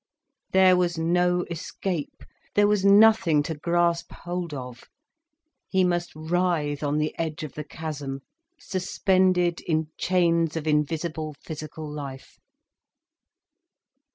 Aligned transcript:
There 0.51 0.75
was 0.75 0.97
no 0.97 1.45
escape, 1.51 2.23
there 2.55 2.67
was 2.67 2.83
nothing 2.83 3.43
to 3.43 3.53
grasp 3.53 4.11
hold 4.11 4.51
of. 4.51 4.85
He 5.67 5.83
must 5.83 6.11
writhe 6.15 6.81
on 6.81 6.97
the 6.97 7.13
edge 7.19 7.43
of 7.43 7.53
the 7.53 7.63
chasm, 7.63 8.21
suspended 8.57 9.61
in 9.67 9.91
chains 9.99 10.57
of 10.57 10.65
invisible 10.65 11.35
physical 11.43 11.87
life. 11.87 12.39